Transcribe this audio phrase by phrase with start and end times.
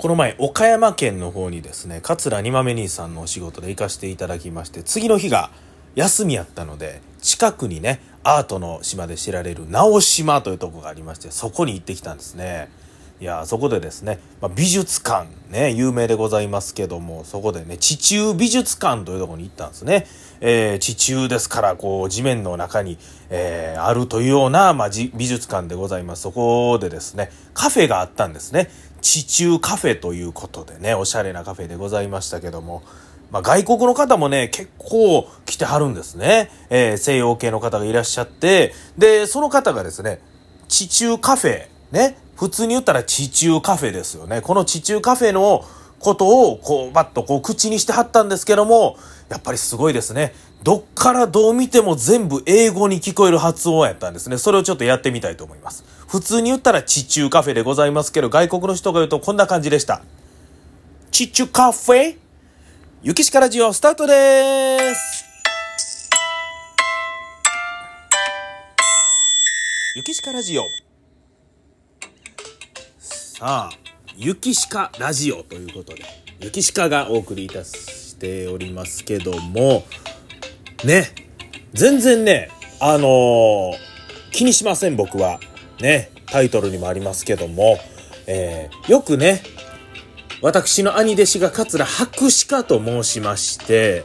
[0.00, 5.50] この前、岡山県の方にですね、桂二豆兄さんのお仕事で行かせていただきまして、次の日が
[5.94, 12.70] 休みやったので、近くにね、アートの島で知られる直島というとこがありまして、そこに行ってきたんですね。
[13.20, 20.06] いや、そこでですね、まあ、美術館、ね、有名でございますけども、そこでね、地中美術館というとこに行ったんですね。
[20.40, 22.96] えー、地中ですから、こう、地面の中に、
[23.28, 26.22] えー、あるというような、まあ、美術館でございます。
[26.22, 28.70] そこでですね、カフェがあったんですね。
[29.00, 32.82] 地中カフェということでね、おしゃれなカフェでございましたけども、
[33.30, 36.50] まあ、外国の方もね、結構来てはるんですね。
[36.68, 40.20] えー、西洋系の方がいらっしゃって、で、その方がですね、
[40.68, 44.40] 地中カフェ、ね、普通に言ったら地中カフェですよね。
[44.40, 45.64] この地中カフェの
[45.98, 48.96] ことを、こう、バッとこう、口にしてはったんですけども、
[49.28, 50.34] やっぱりすごいですね。
[50.62, 54.38] どっからどう見ても全部英語に聞こえる発音やったんですね。
[54.38, 55.84] それをちょっとやってみたいと思います。
[56.10, 60.02] 普通に言ったら地中カフェでございますけど、外国の人が言うとこんな感じでした。
[61.12, 62.16] 地中カフェ
[63.04, 66.10] ゆきしかラジオスタートです
[69.94, 70.64] ゆきしかラジオ
[72.98, 73.70] さあ、
[74.16, 76.02] ゆきしかラジオということで、
[76.40, 79.84] ゆきしかがお送りいたしておりますけども、
[80.84, 81.14] ね、
[81.72, 83.72] 全然ね、あのー、
[84.32, 85.38] 気にしません僕は。
[85.80, 87.78] ね、タイトルにもありますけども、
[88.26, 89.42] えー、よくね、
[90.42, 94.04] 私の兄弟子が桂博士家と申しまして、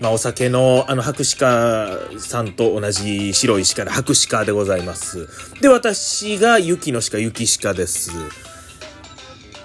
[0.00, 5.28] まあ、お酒のあの博士家さんと同じ白い鹿で博士家でございます。
[5.60, 8.10] で、私が雪の鹿、雪鹿です。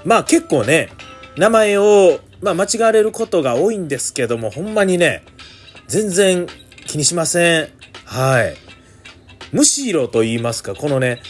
[0.06, 0.90] まあ結構ね、
[1.36, 5.24] 名前を、まあ、間違われることが多いんですけども、ほんまにね、
[5.88, 6.48] 全然
[6.86, 7.70] 気にしません。
[8.06, 8.56] はい。
[9.52, 11.22] むしろと言いますか、このね、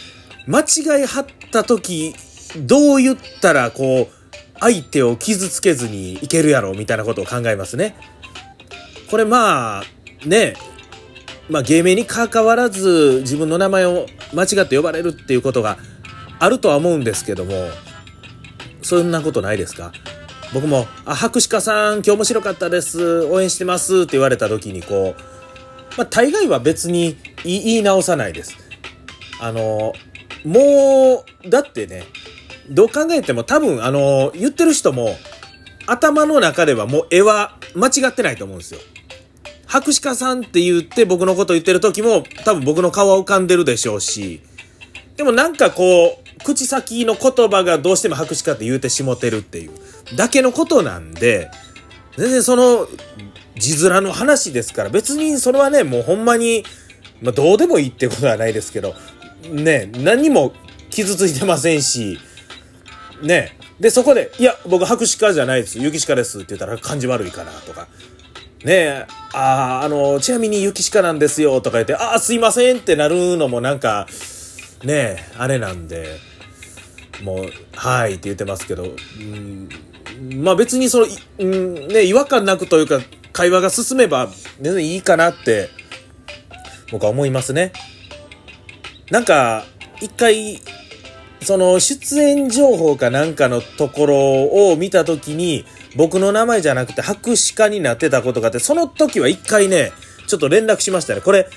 [0.48, 2.14] 間違いはった時、
[2.58, 4.14] どう言ったらこう、
[4.60, 7.96] 相手を傷つけずにいけるやろ、みたいなことを考えますね。
[9.10, 9.84] これまあ、
[10.26, 10.56] ね、
[11.50, 15.78] まあ芸名に関わらず自分の名前を間違って呼ばれるっていうことが
[16.40, 17.70] あるとは思うんですけども、
[18.82, 19.92] そんなことないですか？
[20.54, 23.24] 僕も、あ、博士家さん、今日面白かったです。
[23.26, 24.02] 応援してます。
[24.02, 25.22] って言われた時に、こう、
[25.96, 28.58] まあ、大概は別に言い直さないです。
[29.40, 29.94] あの、
[30.46, 32.06] もう、だってね、
[32.70, 35.16] どう考えても多分、あの、言ってる人も、
[35.88, 38.80] 頭の中ではもう絵は間違ってないと思うんですよ。
[39.66, 44.42] 博士家さんって言って僕のこと言ってる時も多分僕の顔は浮かんでるでしょうし、
[45.18, 49.72] でもなんかこう、口先の言葉がどうしても白紙かって言うてしもてるっていう
[50.16, 51.52] だけのことなんで、
[52.18, 52.88] 全然その
[53.56, 56.64] 字面の話ですから、別にそれはね、もうほんまに、
[57.22, 58.96] まあどうでもいいってことはないですけど、
[59.44, 60.54] ね、何も
[60.90, 62.20] 傷ついてませんし、
[63.22, 67.88] ね、で、そこで、いや、僕白紙家じゃないです、雪鹿ですって言ったら感じ悪いかなとか、
[68.64, 74.08] ね、ああ、あの、ちなみに雪鹿なんですよとか言って、ああ、すいませんってなるのもなんか、
[74.84, 76.18] ねえ、あれなんで、
[77.24, 79.70] もう、はいって言ってますけど、うん、
[80.44, 81.08] まあ別にその、
[81.40, 83.00] うん、ね、違和感なくというか、
[83.32, 84.30] 会話が進めば
[84.60, 85.70] 全然いいかなって、
[86.92, 87.72] 僕は思いますね。
[89.12, 89.66] なんか、
[90.02, 90.62] 一回、
[91.42, 95.66] その出演情報かなんかのところを見たときに、
[95.96, 99.92] 僕の名前じゃなくて白紙化になってたことがあって、その時は一回ね、
[100.28, 101.22] ちょっと連絡しましたね。
[101.22, 101.50] これ、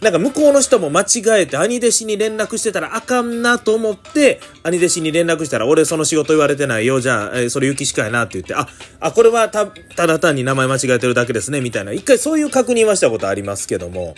[0.00, 7.00] なんか向こうの人も間違えて兄弟子に連絡してたらあかんなと思って、兄弟子に連絡したら俺その仕事言われてないよ。
[7.00, 8.66] じゃあ、え、それ雪しかやなって言って、あ、
[9.00, 11.92] あ、これはた、ただ単に名前間違えてるだけですね、みたいな。
[11.92, 14.14] 一回そういう確認はしたことありますけども。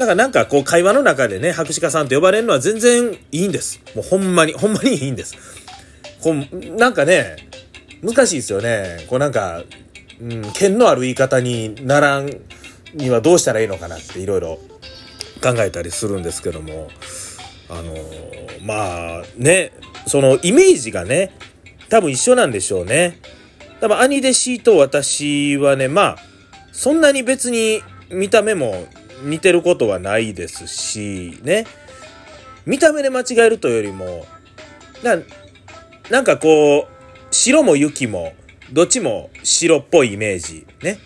[0.00, 3.82] だからなんかこう会話の中でね、博士家さんって呼ばれるのは全然いいんです。
[3.94, 5.36] もうほんまに、ほんまにいいんです。
[6.22, 7.36] こう、なんかね、
[8.02, 9.04] 難しいですよね。
[9.10, 9.62] こうなんか、
[10.18, 12.30] うん、剣のある言い方にならん
[12.94, 14.58] にはどうしたらいいのかなっていろいろ
[15.42, 16.88] 考えたりするんですけども、
[17.68, 17.94] あの、
[18.64, 19.72] まあね、
[20.06, 21.36] そのイメージがね、
[21.90, 23.18] 多分一緒なんでしょうね。
[23.82, 26.16] 多分兄弟子と私はね、まあ、
[26.72, 28.86] そんなに別に見た目も
[29.22, 31.66] 似てることはないですし、ね。
[32.66, 34.26] 見た目で間違えるというよりも、
[35.02, 35.18] な
[36.10, 38.34] なんかこう、白も雪も、
[38.72, 40.66] どっちも白っぽいイメージ。
[40.82, 40.98] ね。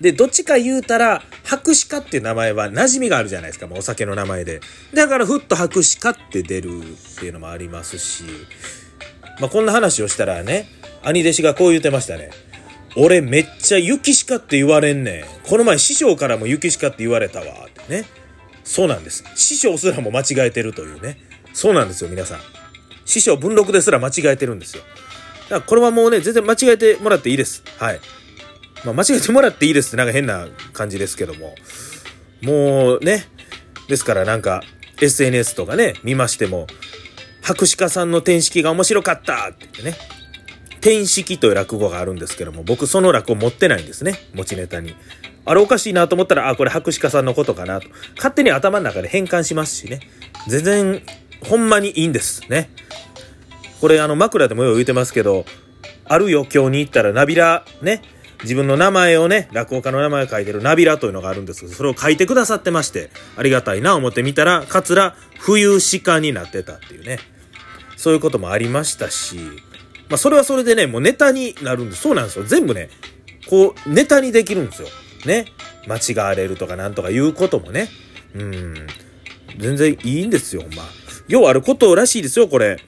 [0.00, 4.60] で、どっちか言うたら、白紙家っていう名前は馴染みがあるじゃないですか、もうお酒の名前で。
[4.94, 8.24] だから、ふっと白紙家って出るっていうのもありますし、
[9.40, 10.68] まあ、こんな話をしたらね、
[11.02, 12.30] 兄弟子がこう言ってましたね。
[12.96, 15.24] 俺めっちゃ雪鹿って言われんねん。
[15.48, 17.46] この前師匠からも雪鹿って言われたわ。
[17.66, 18.06] ってね。
[18.64, 19.24] そうなんです。
[19.34, 21.18] 師匠すらも間違えてるというね。
[21.52, 22.40] そうなんですよ、皆さん。
[23.04, 24.82] 師匠文録ですら間違えてるんですよ。
[25.44, 27.62] だからこれはもうね、全然間違えてもらっていいです。
[27.78, 28.00] はい。
[28.84, 31.54] まあ、間違えてもらっていいですってなんか変な感じですけども。
[32.42, 33.26] もうね、
[33.88, 34.62] ですからなんか
[35.00, 36.66] SNS とかね、見ましても、
[37.42, 39.96] 博士家さんの天式が面白かったってってね、
[40.86, 44.94] 天式という落語があるんですけども、僕その落語持ってないんですね、持ちネタに。
[45.44, 47.88] あれおかしいなと思ったら、あ、これ博士家さんのことかなと。
[48.14, 49.98] 勝手に頭の中で変換しますしね。
[50.46, 51.02] 全然、
[51.42, 52.70] ほんまにいいんですね。
[53.80, 55.44] これあの枕でもよう言うてますけど、
[56.04, 58.02] ある余興に行ったらナビラ、ね、
[58.44, 67.18] 自分の名前をね、落語家の名前を書いてるナビラというのがあるんですけど、それを書いてくださってまして、ありがたいな思ってみたら、桂冬鹿になってたっていうね。
[67.96, 69.40] そういうこともありましたし、
[70.08, 72.02] まあそれはそれでね、もうネタになるんです。
[72.02, 72.44] そうなんですよ。
[72.44, 72.90] 全部ね、
[73.48, 74.88] こう、ネタにできるんですよ。
[75.24, 75.46] ね。
[75.86, 77.88] 間違われるとかなんとか言うこともね。
[78.34, 78.74] うん。
[79.58, 80.86] 全然いいんですよ、まあ。
[81.28, 82.78] ようあることらしいですよ、これ。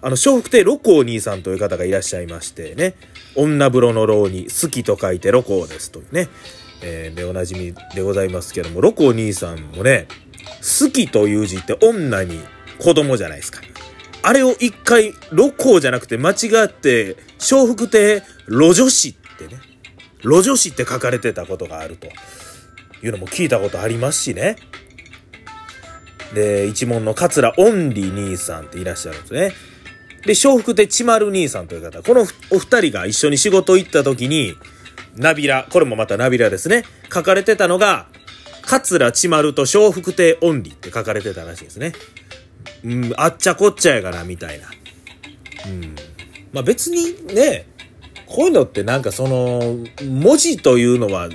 [0.00, 2.94] あの、笑福亭六甲兄さんという方がいらっしゃいましてね。
[3.34, 6.28] 女風呂の牢に好きと書いて六甲ですというね。
[6.82, 10.06] えー、で、おなじみでございますけども、六甲兄さんもね、
[10.60, 12.38] 好きという字って女に
[12.78, 13.60] 子供じゃないですか。
[14.26, 19.60] あれを一回、六甲じゃなくて間違って、笑福亭路女子ってね、
[20.22, 22.06] 路女子って書かれてたことがあると
[23.04, 24.56] いうのも聞いたことありますしね。
[26.32, 29.52] で、一門の桂オンリー兄さんっていらっしゃるんですね。
[30.24, 34.56] で、笑福亭千丸兄さんという方、このお二人が一緒に仕事行った時に、
[35.16, 36.84] ナビラ、これもまたナビラですね。
[37.12, 38.06] 書かれてたのが、
[38.62, 41.92] 桂千丸と笑福亭オンリーって書かれてたらしいですね。
[42.84, 44.66] うん、あっちゃこっちゃやがな、みたいな。
[45.66, 45.96] うん。
[46.52, 47.66] まあ別にね、
[48.26, 51.28] こういうのってなんかその、文字というのは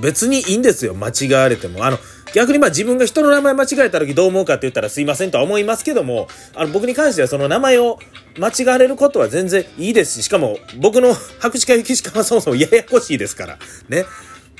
[0.00, 0.94] 別にいいんですよ。
[0.94, 1.84] 間違われても。
[1.84, 1.98] あの、
[2.34, 7.98] 逆にまあ自分が人の名前間違えた時どう思うかって言ったらすいませんとは思いますけども、あの僕に関してはその名前を
[8.38, 13.58] 間違われることは全然いいですし、しかも僕の白紙か雪しかはそもそもややこしいですから。
[13.88, 14.04] ね。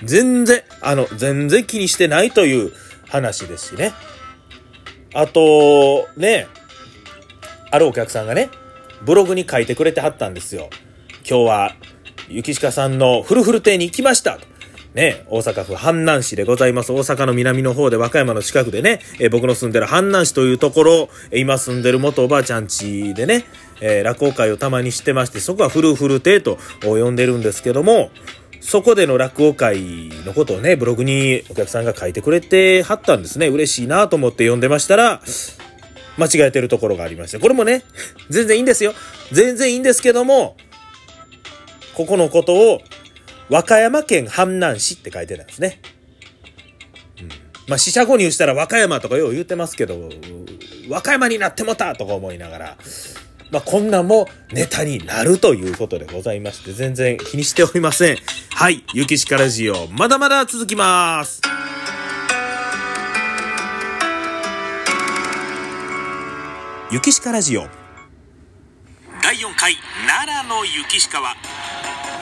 [0.03, 2.73] 全然、あの、全然気にしてないという
[3.09, 3.93] 話ですしね。
[5.15, 6.49] あと、ね、
[7.71, 8.51] あるお客さんがね、
[9.05, 10.69] ブログに書いてくれてはったんですよ。
[11.29, 11.75] 今日は、
[12.29, 14.55] 雪鹿さんのフルフル亭に行きましたと。
[14.95, 16.93] ね、大阪府阪南市でございます。
[16.93, 23.45] 大阪の南の方で和歌山の近くでね、え僕の住んでる阪南市というところ、今住んでる元おばあちゃん家でね、
[23.81, 28.11] えー、落語会をたまにしてまして、そこはフルフル亭と呼んでるんですけども、
[28.65, 33.49] そこでの落語会のことをね、ブログにお客さんが書いてくれてはったんですね。
[33.49, 35.21] 嬉しいなと思って読んでましたら、
[36.17, 37.39] 間違えてるところがありまして。
[37.39, 37.83] これもね、
[38.31, 38.95] 全然いいんですよ。
[39.33, 40.57] 全然いいんですけども、
[41.95, 42.81] ここのことを、
[43.51, 45.83] 和歌山県阪南市って書いてたんですね。
[47.21, 47.29] うん、
[47.69, 50.09] まあ、四捨五入したら和歌山とかよう言うてますけど、
[50.89, 52.77] 和歌山になってもたとか思いながら、
[53.51, 58.19] まあ、こんなんもネタになるということでございまして、全然気にしておりません。
[58.51, 61.41] はい、ゆきしかラジオ、まだまだ続きます。
[66.91, 67.69] ゆきしかラジオ。
[69.23, 69.77] 第4回、
[70.07, 71.35] 奈良のゆきしかは、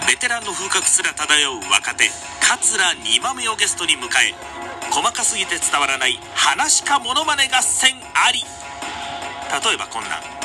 [0.06, 2.10] ベテランの風格すら漂う若手、
[2.40, 4.34] 桂二番目をゲストに迎え、
[4.90, 8.40] 細かすぎて伝わらない話かモノマネ合戦あり。
[8.40, 10.41] 例えばこんな。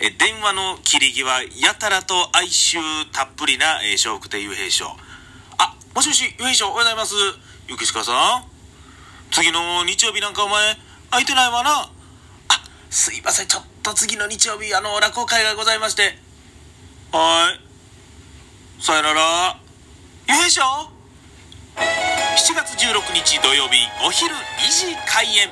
[0.00, 2.78] え電話の切り際やたらと哀愁
[3.12, 4.86] たっぷりな、えー、笑福亭雄平師匠
[5.58, 7.14] あもしもし雄平師匠おはようございます。
[7.66, 8.46] 雪鹿さん。
[9.32, 10.76] 次の日曜日なんかお前
[11.10, 11.70] 空いてないわな。
[11.70, 11.90] あ
[12.90, 16.14] すいませんちょっと次の日曜日あの落語会がございまして。
[17.10, 18.82] はい。
[18.82, 19.58] さよなら。
[20.28, 24.38] 雄平師匠7月16日土曜日お昼2
[24.70, 25.50] 時開演。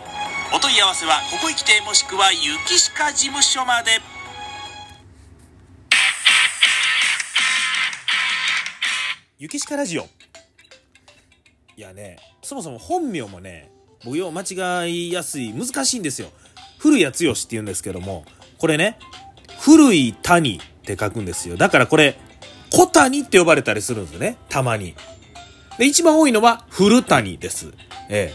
[0.54, 4.15] お問い合わせはここへ来てもしくは雪鹿事務所まで。
[9.38, 10.05] 雪しかラジオ。
[11.76, 13.71] いやね、そもそも本名もね、
[14.02, 14.40] 僕よ間
[14.85, 16.28] 違いやすい、難しいんですよ。
[16.78, 18.25] 古谷剛って言うんですけども、
[18.57, 18.99] これね、
[19.61, 21.59] 古い谷って書くんですよ。
[21.59, 22.19] だからこれ、
[22.73, 24.38] 小谷って呼ばれたりするんですよね。
[24.49, 24.95] たまに。
[25.76, 27.75] で、一番多いのは古谷です。
[28.09, 28.33] え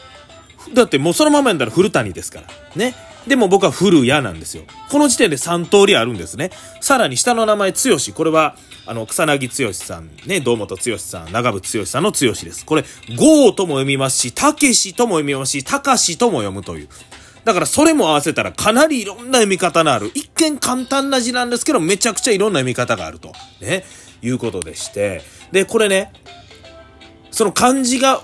[0.69, 0.75] え。
[0.75, 2.47] だってもうそのままやったら古谷ですから。
[2.75, 2.93] ね。
[3.27, 4.63] でも僕は古谷なんですよ。
[4.89, 6.51] この時点で3通りあるんですね。
[6.79, 7.77] さらに下の名前、剛。
[8.15, 8.55] これは、
[8.87, 12.65] あの、草薙剛さん、ね、堂本剛さん、長渕剛さんの剛です。
[12.65, 12.83] これ、
[13.15, 16.89] ゴーとも読みますし、たけしとも読みますし、たかしとも読むという。
[17.43, 20.11] だからそれも合わせたらかなりいろんな読み方のある。
[20.13, 23.33] 一見簡単な字なんですけど、めちゃくちゃいろんな読み方があると。
[23.59, 23.83] ね。
[24.21, 25.21] いうことでして。
[25.51, 26.11] で、これね、
[27.31, 28.21] その漢字が、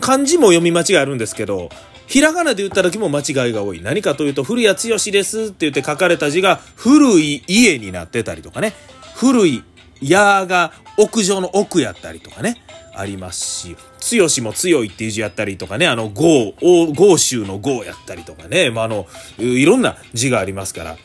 [0.00, 1.70] 漢字も読み間違いあるんですけど、
[2.06, 3.82] ひらがなで言った時も間違いが多い。
[3.82, 8.72] 何かというと、古谷剛ですって言って書かれた字が古い家になってたりとかね。
[9.14, 9.64] 古い
[10.00, 12.62] 矢が屋上の奥やったりとかね。
[12.96, 16.54] ありますし、強しも強いっていう字やったりとかね、あの、豪、
[16.94, 19.06] 豪州の豪やったりとかね、まあ、あの、
[19.38, 20.96] いろんな字がありますから、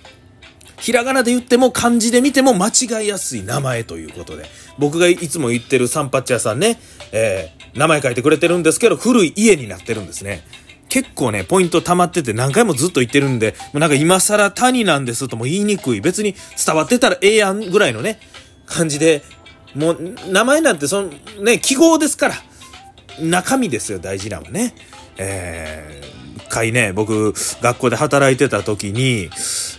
[0.79, 4.45] ひらがなで言っても漢字で見ても間違いやすい名前ということで、
[4.79, 6.79] 僕がいつも言ってるサンパッチ屋さんね、
[7.11, 10.43] えー、名前書いてくれてるんですけど、古い家になってるんですね。
[10.91, 16.01] 結構ね、ポイント溜まってて何回もずっと言ってるんで、もうなんか今更谷なんですとも言いにくい。
[16.01, 18.19] 別に伝わってたらええやんぐらいのね、
[18.65, 19.23] 感じで
[19.73, 21.09] もう、名前なんて、その、
[21.43, 22.35] ね、記号ですから。
[23.19, 24.73] 中身ですよ、大事なのはね。
[25.17, 29.29] えー、回ね、僕、学校で働いてた時に、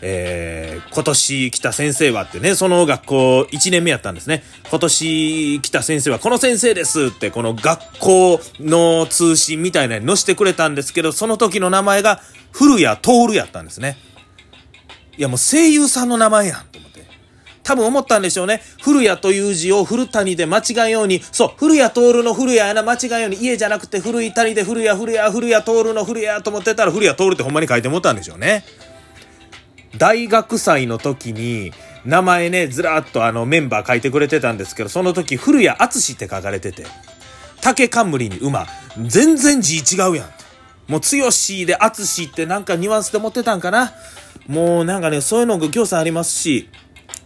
[0.01, 4.43] えー、今年来た先生はってね、その学校1年目やったんですね。
[4.71, 13.99] 今年来た先生はこの先生ですって、この学校の通信みたいなのに載せてくれたんですけど、その時の名前が古谷徹やったんですね。
[15.19, 16.65] いやもう声優さんの名前やん。
[17.65, 18.61] 多分思ったんでしょうね。
[18.83, 28.65] 古谷という字を古谷で間違いように、そう、古谷徹の古谷やな、間違いように、家じゃなくて古い谷で古谷、古谷、古谷徹の古谷と思ってたら、古谷徹ってほんまに書いてもったんでしょうね。
[29.97, 31.73] 大学祭の時に、
[32.05, 36.85] 名前ね、ずらっとあのメンバー書いてくれてたんですけど、その時、古谷敦って書かれてて、
[37.61, 38.67] 竹冠に馬、
[39.07, 40.27] 全然字違うやん。
[40.89, 43.93] もう、強しで敦ってなんかニュアンスで持ってたんかな。
[44.49, 46.69] もうなんかね、そういうのご協賛ありますし、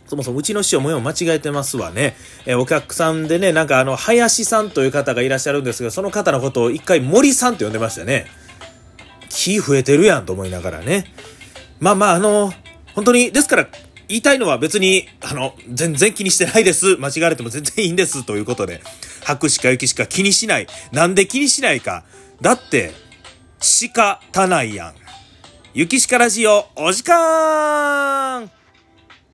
[0.07, 2.17] そもそもうちの師匠もよう間違えてますわね。
[2.47, 8.27] えー、お客さんでね、なんかあの、林さんという方がいらっしゃるんですが、その方のことを一回森さんって呼んでましたね。
[9.29, 11.13] 気増えてるやんと思いながらね。
[11.81, 12.53] まあまあ、あの、
[12.95, 13.69] 本当に、ですから、
[14.09, 16.97] 言いたいのは別に、あの、全然気にしてないです。
[16.97, 18.25] 間違われても全然いいんです。
[18.25, 18.81] ということで、
[19.25, 20.67] 白しか雪しか気にしない。
[20.93, 22.05] なんで気にしないか。
[22.41, 22.93] だって、
[23.61, 24.95] 仕方ないやん。
[25.75, 28.56] 雪しかラジオ、お時間